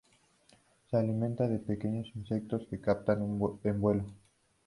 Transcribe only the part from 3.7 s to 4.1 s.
vuelo.